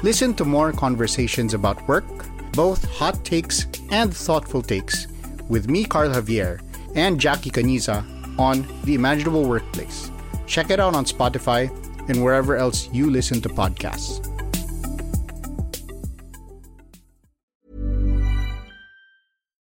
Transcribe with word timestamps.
Listen 0.00 0.32
to 0.40 0.48
more 0.48 0.72
conversations 0.72 1.52
about 1.52 1.76
work, 1.84 2.08
both 2.56 2.88
hot 2.88 3.20
takes 3.20 3.68
and 3.92 4.08
thoughtful 4.08 4.64
takes, 4.64 5.04
with 5.52 5.68
me, 5.68 5.84
Carl 5.84 6.08
Javier, 6.08 6.64
and 6.96 7.20
Jackie 7.20 7.52
Caniza 7.52 8.00
on 8.40 8.64
The 8.88 8.96
Imaginable 8.96 9.44
Workplace. 9.44 10.10
Check 10.48 10.70
it 10.72 10.80
out 10.80 10.96
on 10.96 11.04
Spotify 11.04 11.68
and 12.08 12.24
wherever 12.24 12.56
else 12.56 12.88
you 12.96 13.12
listen 13.12 13.44
to 13.44 13.52
podcasts. 13.52 14.24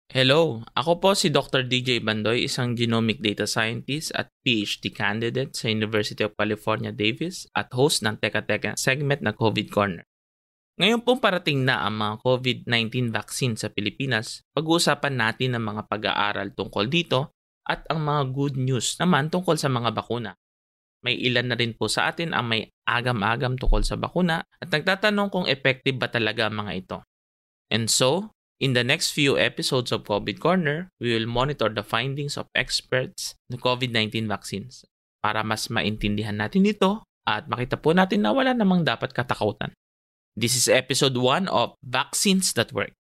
Hello, 0.07 0.63
ako 0.71 1.03
po 1.03 1.09
si 1.19 1.27
Dr. 1.35 1.67
DJ 1.67 1.99
Bandoy, 1.99 2.47
isang 2.47 2.79
genomic 2.79 3.19
data 3.19 3.43
scientist 3.43 4.15
at 4.15 4.31
PhD 4.47 4.87
candidate 4.87 5.51
sa 5.51 5.67
University 5.67 6.23
of 6.23 6.31
California, 6.39 6.95
Davis 6.95 7.43
at 7.51 7.67
host 7.75 8.07
ng 8.07 8.15
Teka 8.23 8.47
Teka 8.47 8.79
segment 8.79 9.19
na 9.19 9.35
COVID 9.35 9.67
Corner. 9.67 10.07
Ngayon 10.73 11.05
pong 11.05 11.21
parating 11.21 11.61
na 11.61 11.85
ang 11.85 12.01
mga 12.01 12.25
COVID-19 12.25 13.13
vaccine 13.13 13.53
sa 13.53 13.69
Pilipinas, 13.69 14.41
pag-uusapan 14.57 15.13
natin 15.13 15.53
ang 15.53 15.69
mga 15.69 15.85
pag-aaral 15.85 16.49
tungkol 16.57 16.89
dito 16.89 17.29
at 17.69 17.85
ang 17.93 18.01
mga 18.01 18.33
good 18.33 18.55
news 18.57 18.97
naman 18.97 19.29
tungkol 19.29 19.53
sa 19.53 19.69
mga 19.69 19.93
bakuna. 19.93 20.33
May 21.05 21.19
ilan 21.19 21.53
na 21.53 21.59
rin 21.59 21.77
po 21.77 21.85
sa 21.85 22.09
atin 22.09 22.33
ang 22.33 22.49
may 22.49 22.73
agam-agam 22.89 23.53
tungkol 23.53 23.85
sa 23.85 24.01
bakuna 24.01 24.41
at 24.41 24.67
nagtatanong 24.73 25.29
kung 25.29 25.45
effective 25.45 25.99
ba 25.99 26.09
talaga 26.09 26.49
ang 26.49 26.65
mga 26.65 26.71
ito. 26.73 26.97
And 27.69 27.85
so, 27.85 28.33
In 28.63 28.71
the 28.71 28.85
next 28.85 29.11
few 29.11 29.35
episodes 29.35 29.91
of 29.91 30.07
COVID 30.07 30.39
Corner, 30.39 30.87
we 30.95 31.11
will 31.11 31.27
monitor 31.27 31.67
the 31.67 31.83
findings 31.83 32.39
of 32.39 32.47
experts 32.55 33.35
ng 33.51 33.59
COVID-19 33.59 34.31
vaccines 34.31 34.87
para 35.19 35.43
mas 35.43 35.67
maintindihan 35.67 36.39
natin 36.39 36.63
ito 36.63 37.03
at 37.27 37.51
makita 37.51 37.75
po 37.75 37.91
natin 37.91 38.23
na 38.23 38.31
wala 38.31 38.55
namang 38.55 38.87
dapat 38.87 39.11
katakutan. 39.11 39.75
This 40.33 40.57
is 40.57 40.65
episode 40.65 41.13
1 41.13 41.45
of 41.45 41.77
Vaccines 41.85 42.57
That 42.57 42.73
Work. 42.73 42.97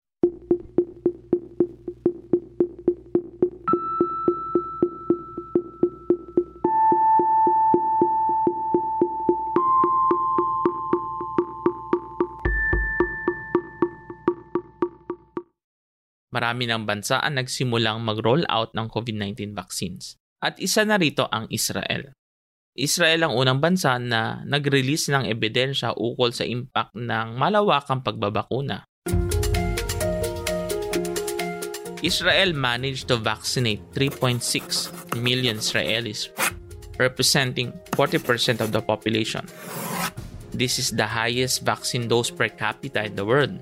marami 16.29 16.71
ng 16.71 16.87
bansa 16.87 17.19
ang 17.19 17.35
nagsimulang 17.35 17.99
mag-roll 17.99 18.47
out 18.47 18.71
ng 18.71 18.87
COVID-19 18.87 19.51
vaccines. 19.53 20.15
At 20.39 20.55
isa 20.55 20.87
na 20.87 20.95
rito 20.95 21.27
ang 21.27 21.51
Israel. 21.51 22.15
Israel 22.79 23.27
ang 23.27 23.35
unang 23.35 23.59
bansa 23.59 23.99
na 23.99 24.39
nag-release 24.47 25.11
ng 25.11 25.27
ebidensya 25.27 25.91
ukol 25.99 26.31
sa 26.31 26.47
impact 26.47 26.95
ng 26.95 27.35
malawakang 27.35 27.99
pagbabakuna. 27.99 28.87
Israel 31.99 32.55
managed 32.55 33.11
to 33.11 33.19
vaccinate 33.19 33.83
3.6 33.91 35.19
million 35.19 35.59
Israelis, 35.59 36.31
representing 36.95 37.75
40% 37.99 38.63
of 38.63 38.71
the 38.71 38.79
population. 38.79 39.43
This 40.55 40.79
is 40.79 40.95
the 40.95 41.03
highest 41.03 41.67
vaccine 41.67 42.07
dose 42.07 42.31
per 42.31 42.47
capita 42.47 43.03
in 43.03 43.19
the 43.19 43.27
world 43.27 43.59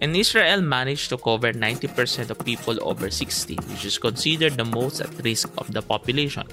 and 0.00 0.16
Israel 0.16 0.64
managed 0.64 1.12
to 1.12 1.20
cover 1.20 1.52
90% 1.52 2.32
of 2.32 2.38
people 2.40 2.72
over 2.80 3.12
60, 3.12 3.54
which 3.68 3.84
is 3.84 4.00
considered 4.00 4.56
the 4.56 4.64
most 4.64 5.04
at 5.04 5.12
risk 5.20 5.52
of 5.60 5.68
the 5.76 5.82
population. 5.84 6.48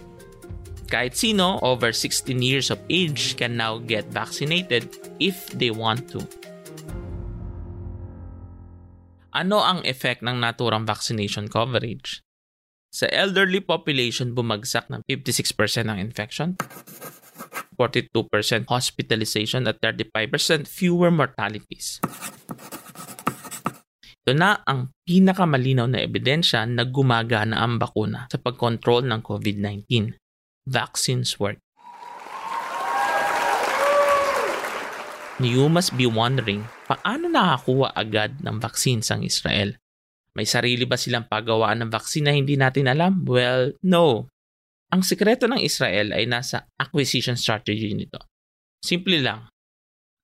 Kahit 0.88 1.20
sino 1.20 1.60
over 1.60 1.92
16 1.92 2.40
years 2.40 2.72
of 2.72 2.80
age 2.88 3.36
can 3.36 3.60
now 3.60 3.76
get 3.76 4.08
vaccinated 4.08 4.88
if 5.20 5.52
they 5.52 5.68
want 5.68 6.08
to. 6.16 6.24
Ano 9.36 9.60
ang 9.60 9.84
effect 9.84 10.24
ng 10.24 10.40
naturang 10.40 10.88
vaccination 10.88 11.52
coverage? 11.52 12.24
Sa 12.88 13.04
elderly 13.12 13.60
population, 13.60 14.32
bumagsak 14.32 14.88
ng 14.88 15.04
56% 15.04 15.92
ng 15.92 16.00
infection, 16.00 16.56
42% 17.76 18.26
hospitalization 18.72 19.68
at 19.68 19.78
35% 19.84 20.66
fewer 20.66 21.12
mortalities. 21.12 22.00
Ito 24.24 24.34
na 24.34 24.64
ang 24.64 24.96
pinakamalinaw 25.04 25.88
na 25.92 26.00
ebidensya 26.02 26.64
na 26.64 26.88
gumagana 26.88 27.60
ang 27.60 27.76
bakuna 27.76 28.32
sa 28.32 28.40
pagkontrol 28.40 29.04
ng 29.06 29.20
COVID-19. 29.22 30.27
Vaccines 30.68 31.40
work. 31.40 31.64
You 35.40 35.72
must 35.72 35.96
be 35.96 36.04
wondering, 36.04 36.68
paano 36.92 37.32
nakakuha 37.32 37.96
agad 37.96 38.44
ng 38.44 38.60
vaccines 38.60 39.08
ang 39.08 39.24
Israel? 39.24 39.80
May 40.36 40.44
sarili 40.44 40.84
ba 40.84 41.00
silang 41.00 41.24
paggawaan 41.24 41.88
ng 41.88 41.92
vaccine 41.94 42.28
na 42.28 42.36
hindi 42.36 42.60
natin 42.60 42.92
alam? 42.92 43.24
Well, 43.24 43.80
no. 43.88 44.28
Ang 44.92 45.08
sikreto 45.08 45.48
ng 45.48 45.64
Israel 45.64 46.12
ay 46.12 46.28
nasa 46.28 46.68
acquisition 46.76 47.40
strategy 47.40 47.96
nito. 47.96 48.20
Simple 48.84 49.24
lang. 49.24 49.48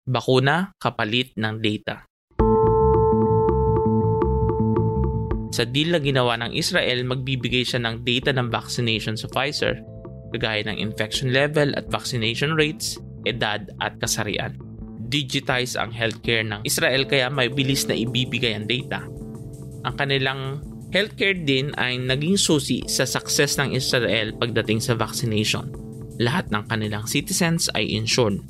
Bakuna 0.03 0.75
kapalit 0.75 1.39
ng 1.39 1.55
data. 1.63 2.03
Sa 5.53 5.63
deal 5.69 5.93
na 5.93 6.01
ginawa 6.01 6.35
ng 6.41 6.51
Israel, 6.57 7.05
magbibigay 7.05 7.63
siya 7.63 7.79
ng 7.85 8.01
data 8.01 8.33
ng 8.33 8.49
vaccination 8.49 9.13
sa 9.13 9.29
Pfizer, 9.29 9.92
kagaya 10.33 10.65
ng 10.65 10.81
infection 10.81 11.31
level 11.31 11.71
at 11.77 11.87
vaccination 11.87 12.57
rates, 12.57 12.97
edad 13.29 13.69
at 13.79 13.95
kasarian. 14.01 14.57
Digitize 15.07 15.77
ang 15.77 15.93
healthcare 15.93 16.41
ng 16.41 16.65
Israel 16.65 17.05
kaya 17.05 17.29
may 17.29 17.47
bilis 17.47 17.85
na 17.85 17.93
ibibigay 17.93 18.57
ang 18.57 18.65
data. 18.65 19.05
Ang 19.85 19.95
kanilang 19.95 20.41
healthcare 20.89 21.37
din 21.37 21.69
ay 21.77 22.01
naging 22.01 22.37
susi 22.37 22.81
sa 22.89 23.05
success 23.05 23.61
ng 23.61 23.77
Israel 23.77 24.33
pagdating 24.33 24.81
sa 24.81 24.97
vaccination. 24.97 25.69
Lahat 26.17 26.49
ng 26.49 26.65
kanilang 26.69 27.05
citizens 27.05 27.69
ay 27.77 27.85
insured. 27.93 28.41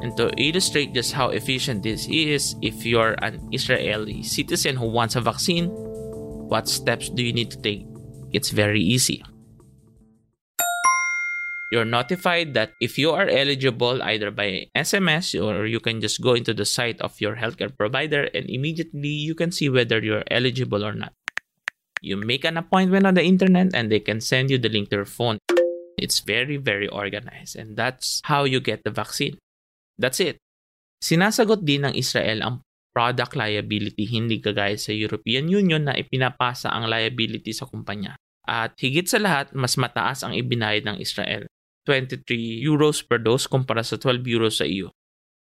And 0.00 0.16
to 0.16 0.32
illustrate 0.40 0.96
just 0.96 1.12
how 1.12 1.28
efficient 1.28 1.84
this 1.84 2.08
is, 2.08 2.56
if 2.64 2.88
you're 2.88 3.20
an 3.20 3.36
Israeli 3.52 4.24
citizen 4.24 4.80
who 4.80 4.88
wants 4.88 5.12
a 5.12 5.20
vaccine, 5.20 5.68
What 6.50 6.66
steps 6.66 7.08
do 7.14 7.22
you 7.22 7.32
need 7.32 7.54
to 7.54 7.62
take? 7.62 7.86
It's 8.34 8.50
very 8.50 8.82
easy. 8.82 9.22
You're 11.70 11.86
notified 11.86 12.54
that 12.58 12.74
if 12.82 12.98
you 12.98 13.14
are 13.14 13.30
eligible 13.30 14.02
either 14.02 14.34
by 14.34 14.66
SMS 14.74 15.38
or 15.38 15.70
you 15.70 15.78
can 15.78 16.02
just 16.02 16.18
go 16.18 16.34
into 16.34 16.50
the 16.50 16.66
site 16.66 16.98
of 16.98 17.14
your 17.22 17.38
healthcare 17.38 17.70
provider 17.70 18.26
and 18.34 18.50
immediately 18.50 19.14
you 19.14 19.38
can 19.38 19.54
see 19.54 19.70
whether 19.70 20.02
you're 20.02 20.26
eligible 20.34 20.82
or 20.84 20.92
not. 20.92 21.14
You 22.02 22.18
make 22.18 22.42
an 22.42 22.58
appointment 22.58 23.06
on 23.06 23.14
the 23.14 23.22
internet 23.22 23.70
and 23.70 23.86
they 23.86 24.00
can 24.02 24.18
send 24.18 24.50
you 24.50 24.58
the 24.58 24.68
link 24.68 24.90
to 24.90 25.06
your 25.06 25.06
phone. 25.06 25.38
It's 25.94 26.18
very, 26.18 26.58
very 26.58 26.88
organized 26.90 27.54
and 27.54 27.78
that's 27.78 28.18
how 28.24 28.50
you 28.50 28.58
get 28.58 28.82
the 28.82 28.90
vaccine. 28.90 29.38
That's 29.94 30.18
it. 30.18 30.42
Sinasagot 30.98 31.62
din 31.62 31.86
ng 31.86 31.94
Israel 31.94 32.42
ang 32.42 32.66
product 32.90 33.38
liability, 33.38 34.10
hindi 34.10 34.42
kagaya 34.42 34.74
sa 34.74 34.90
European 34.90 35.46
Union 35.46 35.86
na 35.86 35.94
ipinapasa 35.94 36.74
ang 36.74 36.90
liability 36.90 37.54
sa 37.54 37.70
kumpanya. 37.70 38.18
At 38.42 38.74
higit 38.74 39.06
sa 39.06 39.22
lahat, 39.22 39.54
mas 39.54 39.78
mataas 39.78 40.26
ang 40.26 40.34
ibinayad 40.34 40.82
ng 40.82 40.98
Israel, 40.98 41.46
23 41.88 42.26
euros 42.64 43.00
per 43.04 43.20
dose 43.22 43.48
kumpara 43.48 43.84
sa 43.84 43.96
12 43.96 44.24
euros 44.28 44.60
sa 44.60 44.66
EU. 44.68 44.88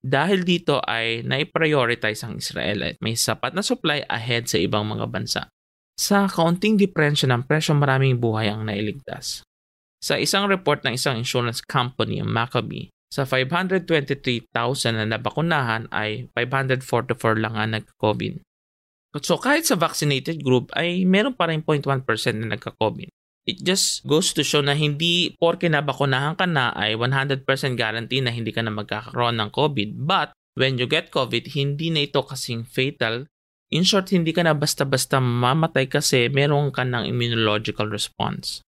Dahil 0.02 0.42
dito 0.42 0.82
ay 0.82 1.22
nai-prioritize 1.22 2.26
ang 2.26 2.42
Israel 2.42 2.82
at 2.82 2.98
may 2.98 3.14
sapat 3.14 3.54
na 3.54 3.62
supply 3.62 4.02
ahead 4.10 4.50
sa 4.50 4.58
ibang 4.58 4.82
mga 4.82 5.06
bansa. 5.06 5.46
Sa 5.94 6.26
kaunting 6.26 6.74
diferensya 6.74 7.30
ng 7.30 7.46
presyo 7.46 7.78
maraming 7.78 8.18
buhay 8.18 8.50
ang 8.50 8.66
nailigtas. 8.66 9.46
Sa 10.02 10.18
isang 10.18 10.50
report 10.50 10.82
ng 10.82 10.98
isang 10.98 11.14
insurance 11.14 11.62
company, 11.62 12.18
Maccabi, 12.26 12.90
sa 13.12 13.22
523,000 13.22 14.50
na 14.98 15.06
nabakunahan 15.06 15.86
ay 15.94 16.26
544 16.34 17.38
lang 17.38 17.54
ang 17.54 17.78
nagka-COVID. 17.78 18.42
So 19.20 19.36
kahit 19.36 19.68
sa 19.68 19.76
vaccinated 19.76 20.40
group 20.40 20.72
ay 20.72 21.04
meron 21.04 21.36
pa 21.36 21.46
rin 21.46 21.60
0.1% 21.60 21.84
na 22.40 22.56
nagka-COVID. 22.56 23.12
It 23.42 23.58
just 23.66 24.06
goes 24.06 24.30
to 24.38 24.46
show 24.46 24.62
na 24.62 24.78
hindi 24.78 25.34
porke 25.34 25.66
nabakunahan 25.66 26.38
ka 26.38 26.46
na 26.46 26.70
ay 26.78 26.94
100% 26.94 27.42
guarantee 27.74 28.22
na 28.22 28.30
hindi 28.30 28.54
ka 28.54 28.62
na 28.62 28.70
magkakaroon 28.70 29.42
ng 29.42 29.50
COVID. 29.50 29.98
But 29.98 30.30
when 30.54 30.78
you 30.78 30.86
get 30.86 31.10
COVID, 31.10 31.50
hindi 31.58 31.90
na 31.90 32.06
ito 32.06 32.22
kasing 32.22 32.62
fatal. 32.70 33.26
In 33.74 33.82
short, 33.82 34.14
hindi 34.14 34.30
ka 34.30 34.46
na 34.46 34.54
basta-basta 34.54 35.18
mamatay 35.18 35.90
kasi 35.90 36.30
meron 36.30 36.70
ka 36.70 36.86
ng 36.86 37.08
immunological 37.08 37.90
response. 37.90 38.62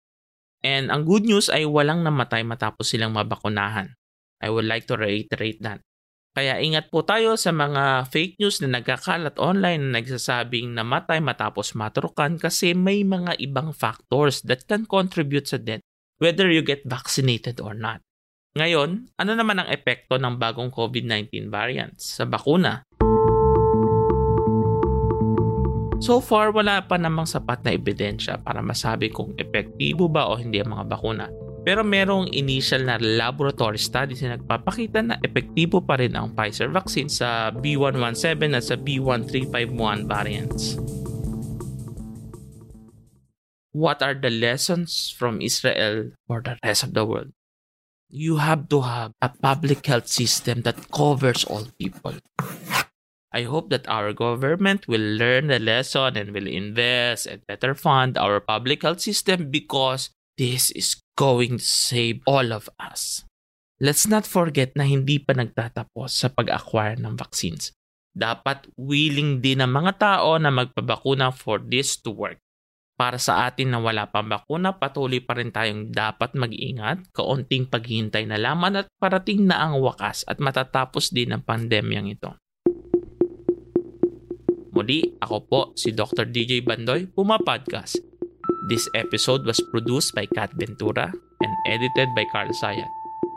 And 0.64 0.90
ang 0.90 1.06
good 1.06 1.28
news 1.28 1.52
ay 1.52 1.68
walang 1.68 2.02
namatay 2.02 2.42
matapos 2.42 2.96
silang 2.96 3.14
mabakunahan. 3.14 3.94
I 4.42 4.50
would 4.50 4.66
like 4.66 4.90
to 4.90 4.98
reiterate 4.98 5.62
that. 5.62 5.84
Kaya 6.33 6.57
ingat 6.57 6.89
po 6.89 7.06
tayo 7.06 7.38
sa 7.38 7.53
mga 7.53 8.09
fake 8.09 8.41
news 8.41 8.57
na 8.65 8.81
nagkakalat 8.81 9.38
online 9.38 9.85
na 9.85 10.01
nagsasabing 10.01 10.74
namatay 10.74 11.21
matapos 11.21 11.77
maturukan 11.77 12.41
kasi 12.41 12.74
may 12.74 13.06
mga 13.06 13.38
ibang 13.38 13.69
factors 13.69 14.41
that 14.41 14.65
can 14.65 14.89
contribute 14.89 15.45
sa 15.45 15.62
death 15.62 15.85
whether 16.18 16.50
you 16.50 16.65
get 16.65 16.81
vaccinated 16.89 17.62
or 17.62 17.77
not. 17.77 18.01
Ngayon, 18.57 19.13
ano 19.13 19.31
naman 19.38 19.62
ang 19.62 19.69
epekto 19.69 20.18
ng 20.18 20.41
bagong 20.41 20.74
COVID-19 20.74 21.53
variants 21.53 22.18
sa 22.18 22.25
bakuna? 22.25 22.81
So 26.01 26.18
far, 26.18 26.50
wala 26.50 26.81
pa 26.81 26.97
namang 26.97 27.30
sapat 27.30 27.62
na 27.62 27.77
ebidensya 27.77 28.41
para 28.41 28.65
masabi 28.65 29.13
kung 29.13 29.38
epektibo 29.38 30.09
ba 30.09 30.25
o 30.25 30.41
hindi 30.41 30.57
ang 30.65 30.74
mga 30.74 30.85
bakuna. 30.89 31.30
Pero 31.63 31.80
merong 31.80 32.27
initial 32.36 32.83
na 32.83 33.00
laboratory 33.00 33.80
studies 33.80 34.19
na 34.19 34.36
nagpapakita 34.36 35.00
na 35.00 35.15
epektibo 35.24 35.80
pa 35.80 35.95
rin 35.95 36.12
ang 36.12 36.36
Pfizer 36.36 36.68
vaccine 36.68 37.07
sa 37.07 37.56
B117 37.56 38.51
at 38.51 38.68
sa 38.68 38.75
B1351 38.75 40.04
variants. 40.04 40.75
What 43.71 44.04
are 44.04 44.13
the 44.13 44.30
lessons 44.30 45.10
from 45.15 45.39
Israel 45.39 46.12
for 46.27 46.44
the 46.44 46.60
rest 46.62 46.83
of 46.83 46.92
the 46.92 47.07
world? 47.07 47.31
You 48.12 48.38
have 48.44 48.69
to 48.69 48.86
have 48.86 49.16
a 49.24 49.31
public 49.31 49.88
health 49.88 50.12
system 50.12 50.62
that 50.68 50.92
covers 50.94 51.48
all 51.48 51.66
people. 51.80 52.19
I 53.33 53.50
hope 53.50 53.74
that 53.74 53.89
our 53.89 54.13
government 54.13 54.86
will 54.86 55.01
learn 55.01 55.48
the 55.48 55.57
lesson 55.57 56.13
and 56.19 56.36
will 56.36 56.45
invest 56.45 57.25
and 57.25 57.42
better 57.50 57.74
fund 57.74 58.19
our 58.19 58.38
public 58.38 58.86
health 58.86 59.01
system 59.01 59.50
because 59.50 60.13
this 60.38 60.69
is 60.77 61.01
going 61.13 61.62
to 61.62 61.65
save 61.65 62.21
all 62.25 62.50
of 62.54 62.69
us. 62.81 63.25
Let's 63.81 64.07
not 64.07 64.24
forget 64.24 64.74
na 64.77 64.88
hindi 64.88 65.19
pa 65.19 65.36
nagtatapos 65.36 66.10
sa 66.10 66.27
pag-acquire 66.31 66.98
ng 67.01 67.19
vaccines. 67.19 67.74
Dapat 68.13 68.69
willing 68.77 69.42
din 69.42 69.60
ang 69.60 69.74
mga 69.74 69.98
tao 69.98 70.38
na 70.38 70.54
magpabakuna 70.54 71.33
for 71.33 71.57
this 71.60 71.98
to 72.06 72.13
work. 72.13 72.38
Para 72.94 73.18
sa 73.18 73.50
atin 73.50 73.74
na 73.74 73.81
wala 73.81 74.06
pang 74.06 74.30
bakuna, 74.30 74.77
patuloy 74.77 75.18
pa 75.18 75.33
rin 75.33 75.50
tayong 75.50 75.89
dapat 75.89 76.38
mag-ingat, 76.38 77.10
kaunting 77.10 77.66
paghihintay 77.66 78.30
na 78.30 78.38
laman 78.38 78.86
at 78.86 78.88
parating 79.01 79.50
na 79.50 79.66
ang 79.66 79.81
wakas 79.81 80.21
at 80.30 80.38
matatapos 80.38 81.09
din 81.09 81.33
ang 81.33 81.42
pandemyang 81.42 82.13
ito. 82.13 82.38
Muli, 84.74 85.18
ako 85.21 85.38
po 85.50 85.59
si 85.74 85.89
Dr. 85.94 86.30
DJ 86.30 86.62
Bandoy, 86.62 87.09
Puma 87.09 87.42
Podcast 87.42 88.12
This 88.63 88.88
episode 88.95 89.44
was 89.44 89.60
produced 89.75 90.15
by 90.15 90.24
Kat 90.24 90.56
Ventura 90.56 91.12
and 91.12 91.54
edited 91.68 92.07
by 92.15 92.24
Carl 92.31 92.48
Sayat. 92.56 92.88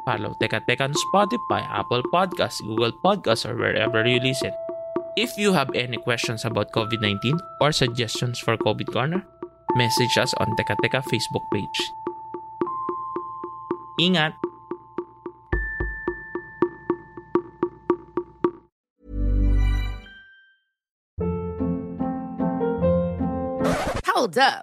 Follow 0.06 0.38
Teka 0.38 0.62
Teka 0.70 0.86
on 0.86 0.94
Spotify, 0.94 1.66
Apple 1.66 2.06
Podcasts, 2.14 2.62
Google 2.62 2.94
Podcasts, 3.02 3.42
or 3.42 3.58
wherever 3.58 4.06
you 4.06 4.22
listen. 4.22 4.54
If 5.18 5.34
you 5.34 5.50
have 5.50 5.74
any 5.74 5.98
questions 5.98 6.46
about 6.46 6.70
COVID-19 6.70 7.42
or 7.58 7.74
suggestions 7.74 8.38
for 8.38 8.54
COVID 8.54 8.86
Corner, 8.94 9.26
message 9.74 10.14
us 10.14 10.30
on 10.38 10.46
Teka 10.54 10.78
Teka 10.78 11.02
Facebook 11.10 11.42
page. 11.50 11.80
Ingat! 13.98 14.30
Hold 24.06 24.38
up. 24.38 24.62